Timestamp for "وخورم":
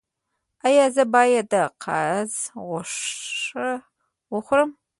4.33-4.69